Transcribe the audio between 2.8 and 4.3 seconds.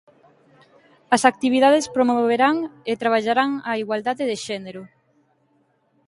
e traballarán a igualdade